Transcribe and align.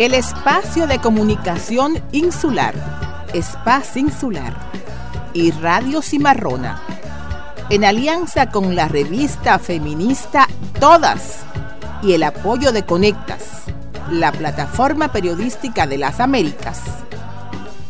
el 0.00 0.14
espacio 0.14 0.86
de 0.86 0.98
comunicación 0.98 2.02
insular, 2.12 2.74
Espacio 3.34 4.00
Insular. 4.00 4.54
Y 5.34 5.50
Radio 5.50 6.00
Cimarrona, 6.00 6.80
en 7.68 7.84
alianza 7.84 8.50
con 8.50 8.74
la 8.74 8.88
revista 8.88 9.58
feminista 9.58 10.48
Todas. 10.80 11.40
Y 12.02 12.14
el 12.14 12.22
apoyo 12.22 12.72
de 12.72 12.86
Conectas, 12.86 13.64
la 14.10 14.32
plataforma 14.32 15.12
periodística 15.12 15.86
de 15.86 15.98
las 15.98 16.18
Américas, 16.18 16.80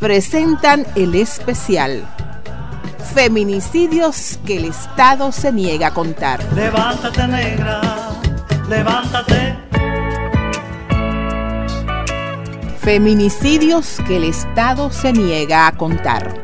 presentan 0.00 0.84
el 0.96 1.14
especial. 1.14 2.04
Feminicidios 3.14 4.40
que 4.44 4.56
el 4.56 4.64
Estado 4.64 5.30
se 5.30 5.52
niega 5.52 5.86
a 5.86 5.94
contar. 5.94 6.42
Levántate 6.54 7.28
negra, 7.28 7.80
levántate 8.68 9.69
Feminicidios 12.82 13.98
que 14.08 14.16
el 14.16 14.24
Estado 14.24 14.90
se 14.90 15.12
niega 15.12 15.66
a 15.66 15.76
contar. 15.76 16.40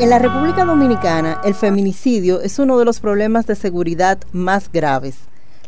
En 0.00 0.10
la 0.10 0.18
República 0.18 0.64
Dominicana, 0.64 1.40
el 1.44 1.54
feminicidio 1.54 2.40
es 2.40 2.58
uno 2.58 2.76
de 2.76 2.84
los 2.84 2.98
problemas 2.98 3.46
de 3.46 3.54
seguridad 3.54 4.18
más 4.32 4.68
graves. 4.72 5.14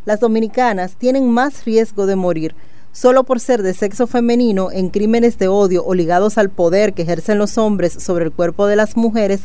Las 0.03 0.19
dominicanas 0.19 0.97
tienen 0.97 1.31
más 1.31 1.63
riesgo 1.63 2.05
de 2.05 2.17
morir 2.17 2.53
solo 2.91 3.23
por 3.23 3.39
ser 3.39 3.63
de 3.63 3.73
sexo 3.73 4.07
femenino 4.07 4.71
en 4.71 4.89
crímenes 4.89 5.37
de 5.37 5.47
odio 5.47 5.85
o 5.85 5.93
ligados 5.93 6.37
al 6.37 6.49
poder 6.49 6.93
que 6.93 7.03
ejercen 7.03 7.37
los 7.37 7.57
hombres 7.57 7.93
sobre 7.93 8.25
el 8.25 8.31
cuerpo 8.31 8.67
de 8.67 8.75
las 8.75 8.97
mujeres 8.97 9.43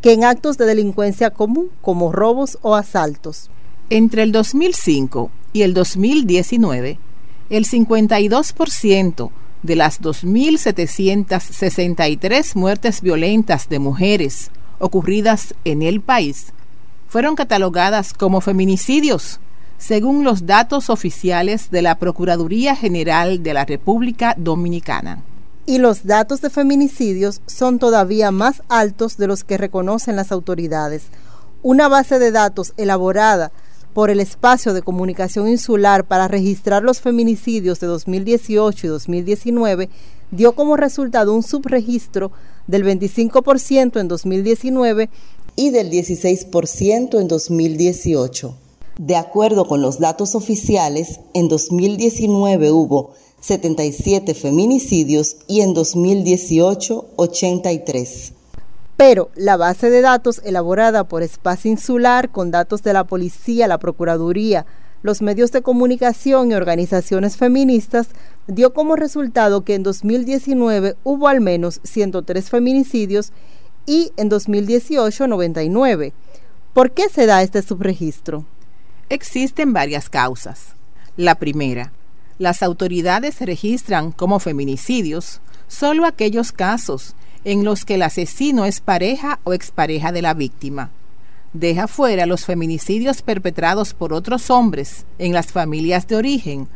que 0.00 0.12
en 0.12 0.22
actos 0.24 0.58
de 0.58 0.66
delincuencia 0.66 1.30
común 1.30 1.70
como 1.80 2.12
robos 2.12 2.58
o 2.62 2.74
asaltos. 2.74 3.50
Entre 3.90 4.22
el 4.22 4.32
2005 4.32 5.30
y 5.52 5.62
el 5.62 5.74
2019, 5.74 6.98
el 7.50 7.66
52% 7.66 9.30
de 9.62 9.76
las 9.76 10.00
2.763 10.00 12.56
muertes 12.56 13.00
violentas 13.00 13.68
de 13.68 13.78
mujeres 13.78 14.50
ocurridas 14.78 15.54
en 15.64 15.82
el 15.82 16.00
país 16.00 16.52
fueron 17.06 17.36
catalogadas 17.36 18.14
como 18.14 18.40
feminicidios 18.40 19.38
según 19.82 20.22
los 20.22 20.46
datos 20.46 20.90
oficiales 20.90 21.72
de 21.72 21.82
la 21.82 21.98
Procuraduría 21.98 22.76
General 22.76 23.42
de 23.42 23.52
la 23.52 23.64
República 23.64 24.36
Dominicana. 24.38 25.24
Y 25.66 25.78
los 25.78 26.06
datos 26.06 26.40
de 26.40 26.50
feminicidios 26.50 27.40
son 27.46 27.80
todavía 27.80 28.30
más 28.30 28.62
altos 28.68 29.16
de 29.16 29.26
los 29.26 29.42
que 29.42 29.58
reconocen 29.58 30.14
las 30.14 30.30
autoridades. 30.30 31.06
Una 31.62 31.88
base 31.88 32.20
de 32.20 32.30
datos 32.30 32.74
elaborada 32.76 33.50
por 33.92 34.10
el 34.10 34.20
espacio 34.20 34.72
de 34.72 34.82
comunicación 34.82 35.48
insular 35.48 36.04
para 36.04 36.28
registrar 36.28 36.84
los 36.84 37.00
feminicidios 37.00 37.80
de 37.80 37.88
2018 37.88 38.86
y 38.86 38.88
2019 38.88 39.88
dio 40.30 40.52
como 40.52 40.76
resultado 40.76 41.34
un 41.34 41.42
subregistro 41.42 42.30
del 42.68 42.84
25% 42.84 44.00
en 44.00 44.06
2019 44.06 45.10
y 45.56 45.70
del 45.70 45.90
16% 45.90 47.20
en 47.20 47.26
2018. 47.26 48.61
De 48.98 49.16
acuerdo 49.16 49.66
con 49.66 49.80
los 49.80 49.98
datos 49.98 50.34
oficiales, 50.34 51.20
en 51.32 51.48
2019 51.48 52.70
hubo 52.72 53.14
77 53.40 54.34
feminicidios 54.34 55.36
y 55.46 55.62
en 55.62 55.72
2018 55.72 57.06
83. 57.16 58.32
Pero 58.98 59.30
la 59.34 59.56
base 59.56 59.88
de 59.88 60.02
datos 60.02 60.42
elaborada 60.44 61.04
por 61.04 61.22
Espacio 61.22 61.70
Insular 61.70 62.30
con 62.30 62.50
datos 62.50 62.82
de 62.82 62.92
la 62.92 63.04
policía, 63.04 63.66
la 63.66 63.78
Procuraduría, 63.78 64.66
los 65.02 65.22
medios 65.22 65.50
de 65.52 65.62
comunicación 65.62 66.50
y 66.50 66.54
organizaciones 66.54 67.36
feministas 67.38 68.08
dio 68.46 68.74
como 68.74 68.94
resultado 68.94 69.64
que 69.64 69.74
en 69.74 69.82
2019 69.82 70.96
hubo 71.02 71.28
al 71.28 71.40
menos 71.40 71.80
103 71.82 72.50
feminicidios 72.50 73.32
y 73.86 74.12
en 74.18 74.28
2018 74.28 75.26
99. 75.26 76.12
¿Por 76.74 76.92
qué 76.92 77.08
se 77.08 77.26
da 77.26 77.42
este 77.42 77.62
subregistro? 77.62 78.44
Existen 79.08 79.72
varias 79.72 80.08
causas. 80.08 80.74
La 81.16 81.34
primera, 81.34 81.92
las 82.38 82.62
autoridades 82.62 83.40
registran 83.40 84.12
como 84.12 84.38
feminicidios 84.38 85.40
solo 85.68 86.06
aquellos 86.06 86.52
casos 86.52 87.14
en 87.44 87.64
los 87.64 87.84
que 87.84 87.94
el 87.94 88.02
asesino 88.02 88.64
es 88.64 88.80
pareja 88.80 89.40
o 89.44 89.52
expareja 89.52 90.12
de 90.12 90.22
la 90.22 90.34
víctima. 90.34 90.90
Deja 91.52 91.86
fuera 91.86 92.24
los 92.24 92.46
feminicidios 92.46 93.20
perpetrados 93.20 93.92
por 93.92 94.12
otros 94.12 94.50
hombres 94.50 95.04
en 95.18 95.32
las 95.32 95.52
familias 95.52 96.06
de 96.06 96.16
origen 96.16 96.68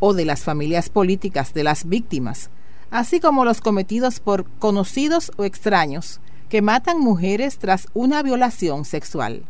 o 0.00 0.12
de 0.12 0.24
las 0.24 0.42
familias 0.42 0.88
políticas 0.88 1.54
de 1.54 1.62
las 1.62 1.88
víctimas, 1.88 2.50
así 2.90 3.20
como 3.20 3.44
los 3.44 3.60
cometidos 3.60 4.18
por 4.20 4.44
conocidos 4.58 5.30
o 5.36 5.44
extraños 5.44 6.20
que 6.48 6.62
matan 6.62 6.98
mujeres 6.98 7.58
tras 7.58 7.86
una 7.94 8.22
violación 8.22 8.84
sexual. 8.84 9.44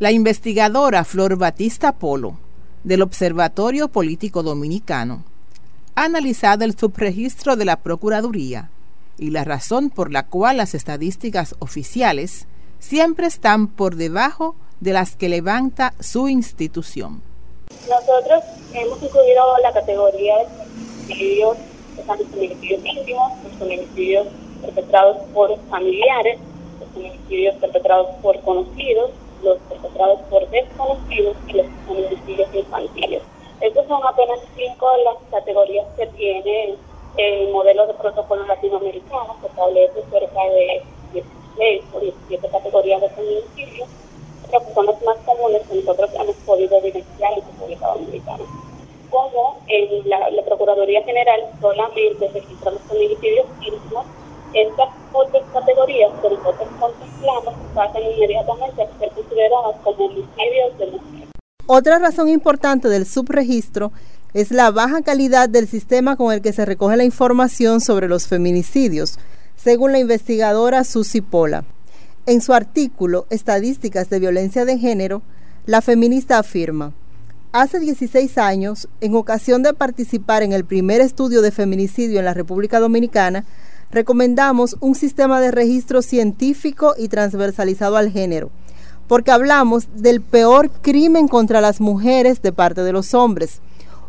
La 0.00 0.12
investigadora 0.12 1.02
Flor 1.02 1.36
Batista 1.36 1.90
Polo, 1.90 2.38
del 2.84 3.02
Observatorio 3.02 3.88
Político 3.88 4.44
Dominicano, 4.44 5.24
ha 5.96 6.04
analizado 6.04 6.64
el 6.64 6.78
subregistro 6.78 7.56
de 7.56 7.64
la 7.64 7.80
Procuraduría 7.80 8.70
y 9.18 9.30
la 9.30 9.42
razón 9.42 9.90
por 9.90 10.12
la 10.12 10.26
cual 10.26 10.58
las 10.58 10.76
estadísticas 10.76 11.56
oficiales 11.58 12.46
siempre 12.78 13.26
están 13.26 13.66
por 13.66 13.96
debajo 13.96 14.54
de 14.78 14.92
las 14.92 15.16
que 15.16 15.28
levanta 15.28 15.94
su 15.98 16.28
institución. 16.28 17.20
Nosotros 17.88 18.44
hemos 18.74 19.02
incluido 19.02 19.58
la 19.64 19.72
categoría 19.72 20.34
de 20.38 20.46
feminicidios, 20.46 21.56
los 21.96 22.28
feminicidios 22.28 22.80
íntimos, 22.84 23.32
los 23.42 23.52
feminicidios 23.54 24.28
perpetrados 24.62 25.16
por 25.34 25.58
familiares, 25.68 26.38
los 26.78 26.88
feminicidios 26.90 27.56
perpetrados 27.56 28.14
por 28.22 28.40
conocidos, 28.42 29.10
los 29.42 29.58
perpetrados 29.68 30.20
por 30.30 30.48
desconocidos 30.50 31.36
y 31.48 31.52
los 31.52 31.66
homicidios 31.88 32.54
infantiles. 32.54 33.22
Estas 33.60 33.86
son 33.88 34.00
apenas 34.06 34.38
cinco 34.56 34.90
de 34.92 35.04
las 35.04 35.16
categorías 35.30 35.86
que 35.96 36.06
tiene 36.08 36.76
el 37.16 37.50
modelo 37.50 37.86
de 37.86 37.94
protocolo 37.94 38.46
latinoamericano, 38.46 39.36
que 39.40 39.48
establece 39.48 40.02
cerca 40.10 40.44
de 40.50 40.82
16 41.12 41.84
o 41.92 42.00
17 42.00 42.48
categorías 42.48 43.00
de 43.00 43.08
feminicidios, 43.10 43.88
pero 44.46 44.64
que 44.64 44.72
son 44.72 44.86
las 44.86 45.02
más 45.02 45.16
comunes 45.26 45.62
que 45.68 45.74
nosotros 45.74 46.10
hemos 46.14 46.36
podido 46.36 46.78
evidenciar 46.78 47.32
en 47.32 47.44
República 47.44 47.88
Dominicana. 47.88 48.44
Como 49.10 49.58
en 49.66 50.08
la, 50.08 50.28
Procuraduría 50.44 51.02
General 51.02 51.40
solamente 51.60 52.28
registra 52.32 52.70
los 52.70 52.82
feminicidios 52.82 53.46
íntimos, 53.60 54.06
estas 54.54 54.88
otras 55.12 55.42
categorías 55.52 56.10
que 56.22 56.30
nosotros 56.30 56.68
contemplamos 56.78 57.54
pasan 57.74 58.02
inmediatamente 58.02 58.82
a 58.82 58.98
ser 58.98 59.10
consideradas 59.10 59.76
como 59.82 60.04
homicidios 60.06 60.78
de 60.78 60.86
mujeres. 60.86 61.28
Otra 61.66 61.98
razón 61.98 62.28
importante 62.28 62.88
del 62.88 63.06
subregistro 63.06 63.92
es 64.34 64.50
la 64.50 64.70
baja 64.70 65.02
calidad 65.02 65.48
del 65.48 65.68
sistema 65.68 66.16
con 66.16 66.32
el 66.32 66.42
que 66.42 66.52
se 66.52 66.64
recoge 66.64 66.96
la 66.96 67.04
información 67.04 67.80
sobre 67.80 68.08
los 68.08 68.26
feminicidios, 68.26 69.18
según 69.56 69.92
la 69.92 69.98
investigadora 69.98 70.84
Susi 70.84 71.20
Pola. 71.20 71.64
En 72.26 72.40
su 72.40 72.52
artículo 72.52 73.26
Estadísticas 73.30 74.10
de 74.10 74.18
Violencia 74.18 74.64
de 74.64 74.78
Género, 74.78 75.22
la 75.66 75.80
feminista 75.80 76.38
afirma, 76.38 76.92
Hace 77.50 77.80
16 77.80 78.36
años, 78.36 78.88
en 79.00 79.14
ocasión 79.14 79.62
de 79.62 79.72
participar 79.72 80.42
en 80.42 80.52
el 80.52 80.66
primer 80.66 81.00
estudio 81.00 81.40
de 81.40 81.50
feminicidio 81.50 82.18
en 82.18 82.26
la 82.26 82.34
República 82.34 82.78
Dominicana, 82.78 83.46
recomendamos 83.90 84.76
un 84.80 84.94
sistema 84.94 85.40
de 85.40 85.50
registro 85.50 86.02
científico 86.02 86.94
y 86.98 87.08
transversalizado 87.08 87.96
al 87.96 88.10
género, 88.10 88.50
porque 89.06 89.30
hablamos 89.30 89.88
del 89.94 90.20
peor 90.20 90.70
crimen 90.70 91.28
contra 91.28 91.60
las 91.60 91.80
mujeres 91.80 92.42
de 92.42 92.52
parte 92.52 92.82
de 92.82 92.92
los 92.92 93.14
hombres. 93.14 93.60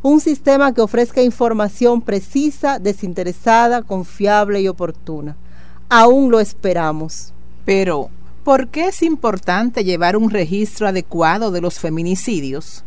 Un 0.02 0.22
sistema 0.22 0.74
que 0.74 0.82
ofrezca 0.82 1.22
información 1.22 2.02
precisa, 2.02 2.80
desinteresada, 2.80 3.82
confiable 3.82 4.62
y 4.62 4.68
oportuna. 4.68 5.36
Aún 5.90 6.32
lo 6.32 6.40
esperamos. 6.40 7.34
Pero, 7.66 8.10
¿por 8.44 8.70
qué 8.70 8.88
es 8.88 9.02
importante 9.02 9.84
llevar 9.84 10.16
un 10.16 10.30
registro 10.30 10.88
adecuado 10.88 11.52
de 11.52 11.62
los 11.62 11.80
feminicidios? 11.80 12.84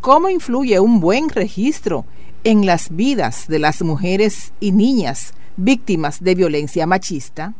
¿Cómo 0.00 0.28
influye 0.28 0.80
un 0.80 1.00
buen 1.00 1.28
registro 1.28 2.04
en 2.44 2.66
las 2.66 2.94
vidas 2.94 3.46
de 3.48 3.58
las 3.58 3.82
mujeres 3.82 4.52
y 4.60 4.72
niñas 4.72 5.32
víctimas 5.56 6.22
de 6.22 6.34
violencia 6.34 6.86
machista? 6.86 7.54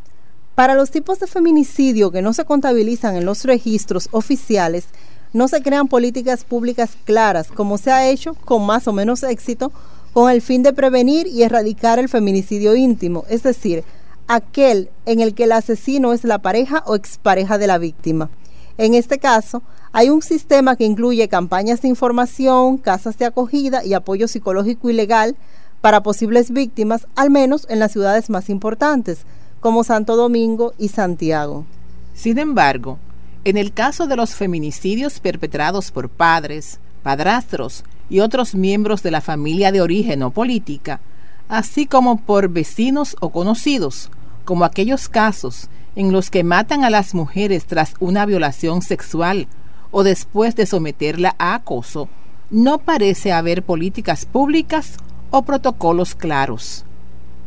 Para 0.54 0.74
los 0.74 0.90
tipos 0.90 1.18
de 1.20 1.26
feminicidio 1.26 2.10
que 2.10 2.22
no 2.22 2.32
se 2.32 2.44
contabilizan 2.44 3.16
en 3.16 3.24
los 3.24 3.44
registros 3.44 4.08
oficiales, 4.12 4.86
no 5.32 5.48
se 5.48 5.62
crean 5.62 5.88
políticas 5.88 6.44
públicas 6.44 6.96
claras, 7.04 7.48
como 7.48 7.76
se 7.76 7.90
ha 7.90 8.08
hecho 8.08 8.34
con 8.34 8.64
más 8.64 8.86
o 8.86 8.92
menos 8.92 9.22
éxito 9.24 9.72
con 10.12 10.30
el 10.30 10.40
fin 10.42 10.62
de 10.62 10.72
prevenir 10.72 11.26
y 11.26 11.42
erradicar 11.42 11.98
el 11.98 12.08
feminicidio 12.08 12.76
íntimo, 12.76 13.24
es 13.28 13.42
decir, 13.42 13.82
aquel 14.28 14.90
en 15.06 15.20
el 15.20 15.34
que 15.34 15.44
el 15.44 15.52
asesino 15.52 16.12
es 16.12 16.22
la 16.22 16.38
pareja 16.38 16.84
o 16.86 16.94
expareja 16.94 17.58
de 17.58 17.66
la 17.66 17.78
víctima. 17.78 18.30
En 18.78 18.94
este 18.94 19.18
caso, 19.18 19.62
hay 19.92 20.10
un 20.10 20.22
sistema 20.22 20.76
que 20.76 20.84
incluye 20.84 21.28
campañas 21.28 21.82
de 21.82 21.88
información, 21.88 22.78
casas 22.78 23.18
de 23.18 23.24
acogida 23.24 23.84
y 23.84 23.94
apoyo 23.94 24.28
psicológico 24.28 24.88
y 24.88 24.92
legal 24.92 25.36
para 25.84 26.02
posibles 26.02 26.50
víctimas, 26.50 27.06
al 27.14 27.28
menos 27.28 27.66
en 27.68 27.78
las 27.78 27.92
ciudades 27.92 28.30
más 28.30 28.48
importantes, 28.48 29.26
como 29.60 29.84
Santo 29.84 30.16
Domingo 30.16 30.72
y 30.78 30.88
Santiago. 30.88 31.66
Sin 32.14 32.38
embargo, 32.38 32.98
en 33.44 33.58
el 33.58 33.74
caso 33.74 34.06
de 34.06 34.16
los 34.16 34.34
feminicidios 34.34 35.20
perpetrados 35.20 35.90
por 35.90 36.08
padres, 36.08 36.80
padrastros 37.02 37.84
y 38.08 38.20
otros 38.20 38.54
miembros 38.54 39.02
de 39.02 39.10
la 39.10 39.20
familia 39.20 39.72
de 39.72 39.82
origen 39.82 40.22
o 40.22 40.30
política, 40.30 41.02
así 41.50 41.84
como 41.84 42.16
por 42.16 42.48
vecinos 42.48 43.14
o 43.20 43.28
conocidos, 43.28 44.10
como 44.46 44.64
aquellos 44.64 45.10
casos 45.10 45.68
en 45.96 46.12
los 46.12 46.30
que 46.30 46.44
matan 46.44 46.84
a 46.84 46.88
las 46.88 47.12
mujeres 47.12 47.66
tras 47.66 47.92
una 48.00 48.24
violación 48.24 48.80
sexual 48.80 49.48
o 49.90 50.02
después 50.02 50.56
de 50.56 50.64
someterla 50.64 51.36
a 51.38 51.54
acoso, 51.54 52.08
no 52.48 52.78
parece 52.78 53.32
haber 53.32 53.62
políticas 53.62 54.24
públicas 54.24 54.96
o 55.36 55.42
protocolos 55.42 56.14
claros. 56.14 56.84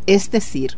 Es 0.07 0.29
decir, 0.29 0.77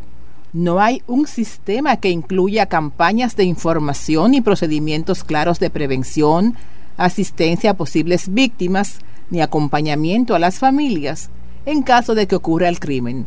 no 0.52 0.78
hay 0.78 1.02
un 1.08 1.26
sistema 1.26 1.96
que 1.96 2.08
incluya 2.08 2.66
campañas 2.66 3.34
de 3.34 3.42
información 3.42 4.32
y 4.32 4.40
procedimientos 4.40 5.24
claros 5.24 5.58
de 5.58 5.70
prevención, 5.70 6.54
asistencia 6.96 7.72
a 7.72 7.74
posibles 7.74 8.32
víctimas, 8.32 9.00
ni 9.28 9.40
acompañamiento 9.40 10.36
a 10.36 10.38
las 10.38 10.60
familias 10.60 11.30
en 11.66 11.82
caso 11.82 12.14
de 12.14 12.28
que 12.28 12.36
ocurra 12.36 12.68
el 12.68 12.78
crimen. 12.78 13.26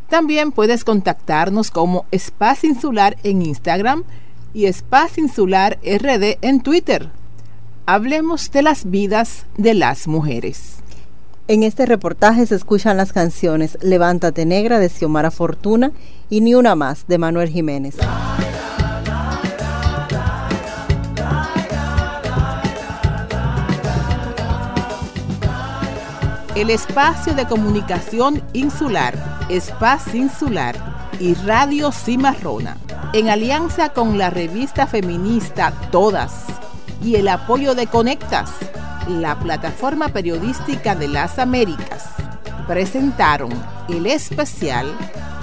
También 0.09 0.53
puedes 0.53 0.85
contactarnos 0.85 1.71
como 1.71 2.07
Espacio 2.11 2.71
Insular 2.71 3.19
en 3.23 3.43
Instagram 3.43 4.05
y 4.55 4.65
Espacio 4.67 5.23
Insular 5.23 5.79
RD 5.83 6.39
en 6.41 6.63
Twitter. 6.63 7.11
Hablemos 7.87 8.51
de 8.51 8.63
las 8.63 8.91
vidas 8.91 9.47
de 9.57 9.75
las 9.75 10.09
mujeres. 10.09 10.77
En 11.47 11.63
este 11.63 11.87
reportaje 11.87 12.45
se 12.45 12.55
escuchan 12.55 12.99
las 12.99 13.15
canciones 13.15 13.79
Levántate 13.81 14.45
Negra 14.45 14.79
de 14.79 14.91
Xiomara 14.91 15.31
Fortuna 15.31 15.93
y 16.29 16.43
Ni 16.43 16.55
Una 16.55 16.75
Más 16.75 17.07
de 17.07 17.17
Manuel 17.17 17.49
Jiménez. 17.49 17.97
El 26.61 26.71
espacio 26.71 27.35
de 27.35 27.47
comunicación 27.47 28.43
insular, 28.53 29.47
Espacio 29.49 30.21
Insular 30.21 30.75
y 31.21 31.35
Radio 31.35 31.93
Cimarrona, 31.93 32.77
en 33.13 33.29
alianza 33.29 33.91
con 33.91 34.19
la 34.19 34.29
revista 34.29 34.89
feminista 34.89 35.73
Todas 35.93 36.47
y 37.01 37.15
el 37.15 37.29
apoyo 37.29 37.77
de 37.77 37.87
Conectas, 37.87 38.51
la 39.07 39.39
plataforma 39.39 40.09
periodística 40.09 40.97
de 40.97 41.07
las 41.07 41.39
Américas, 41.39 42.07
presentaron 42.67 43.51
el 43.89 44.07
especial 44.07 44.89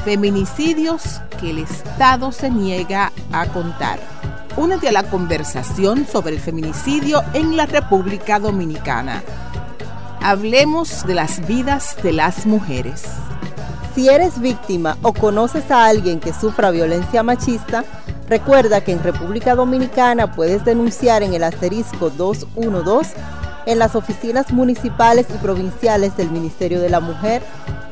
Feminicidios 0.04 1.22
que 1.40 1.52
el 1.52 1.60
Estado 1.60 2.34
se 2.34 2.52
niega 2.52 3.14
a 3.32 3.46
contar. 3.48 4.00
Únete 4.58 4.90
a 4.90 4.92
la 4.92 5.04
conversación 5.04 6.06
sobre 6.06 6.36
el 6.36 6.42
feminicidio 6.42 7.24
en 7.34 7.56
la 7.56 7.66
República 7.66 8.38
Dominicana 8.38 9.24
Hablemos 10.28 11.06
de 11.06 11.14
las 11.14 11.46
vidas 11.46 11.98
de 12.02 12.12
las 12.12 12.48
mujeres. 12.48 13.04
Si 13.94 14.10
eres 14.10 14.42
víctima 14.42 14.98
o 15.04 15.14
conoces 15.14 15.70
a 15.70 15.86
alguien 15.86 16.20
que 16.20 16.34
sufra 16.34 16.72
violencia 16.72 17.22
machista, 17.22 17.86
recuerda 18.28 18.84
que 18.84 18.92
en 18.92 19.04
República 19.04 19.54
Dominicana 19.54 20.32
puedes 20.32 20.66
denunciar 20.66 21.22
en 21.22 21.36
el 21.36 21.44
asterisco 21.44 22.10
212 22.10 23.14
en 23.68 23.78
las 23.78 23.96
oficinas 23.96 24.52
municipales 24.52 25.28
y 25.30 25.38
provinciales 25.38 26.18
del 26.18 26.32
Ministerio 26.32 26.82
de 26.82 26.90
la 26.90 27.02
Mujer, 27.02 27.44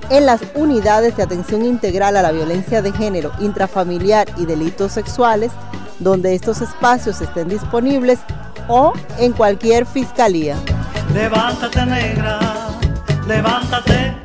en 0.09 0.25
las 0.25 0.41
unidades 0.55 1.15
de 1.15 1.21
atención 1.21 1.63
integral 1.63 2.17
a 2.17 2.23
la 2.23 2.31
violencia 2.31 2.81
de 2.81 2.93
género, 2.93 3.31
intrafamiliar 3.41 4.27
y 4.37 4.47
delitos 4.47 4.91
sexuales, 4.91 5.51
donde 5.99 6.33
estos 6.33 6.61
espacios 6.61 7.21
estén 7.21 7.49
disponibles, 7.49 8.17
o 8.67 8.93
en 9.19 9.33
cualquier 9.33 9.85
fiscalía. 9.85 10.55
Levántate 11.13 11.85
negra, 11.85 12.39
levántate 13.27 14.22